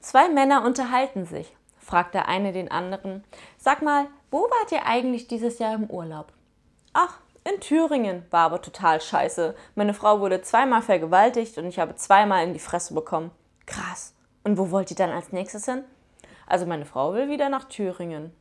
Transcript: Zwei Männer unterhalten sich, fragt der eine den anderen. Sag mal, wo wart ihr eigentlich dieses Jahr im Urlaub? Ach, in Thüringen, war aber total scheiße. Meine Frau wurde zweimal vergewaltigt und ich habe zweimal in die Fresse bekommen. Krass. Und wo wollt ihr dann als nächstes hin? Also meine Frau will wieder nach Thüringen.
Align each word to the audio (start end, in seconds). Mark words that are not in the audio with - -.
Zwei 0.00 0.30
Männer 0.30 0.64
unterhalten 0.64 1.26
sich, 1.26 1.54
fragt 1.78 2.14
der 2.14 2.26
eine 2.26 2.52
den 2.52 2.70
anderen. 2.70 3.22
Sag 3.58 3.82
mal, 3.82 4.06
wo 4.30 4.38
wart 4.38 4.72
ihr 4.72 4.86
eigentlich 4.86 5.28
dieses 5.28 5.58
Jahr 5.58 5.74
im 5.74 5.90
Urlaub? 5.90 6.32
Ach, 6.94 7.20
in 7.44 7.60
Thüringen, 7.60 8.24
war 8.30 8.46
aber 8.46 8.62
total 8.62 9.00
scheiße. 9.00 9.54
Meine 9.74 9.92
Frau 9.92 10.20
wurde 10.20 10.40
zweimal 10.40 10.80
vergewaltigt 10.80 11.58
und 11.58 11.66
ich 11.66 11.78
habe 11.78 11.94
zweimal 11.96 12.44
in 12.44 12.54
die 12.54 12.58
Fresse 12.58 12.94
bekommen. 12.94 13.30
Krass. 13.66 14.14
Und 14.42 14.56
wo 14.56 14.70
wollt 14.70 14.90
ihr 14.90 14.96
dann 14.96 15.10
als 15.10 15.32
nächstes 15.32 15.66
hin? 15.66 15.84
Also 16.46 16.64
meine 16.64 16.86
Frau 16.86 17.12
will 17.12 17.28
wieder 17.28 17.50
nach 17.50 17.64
Thüringen. 17.64 18.32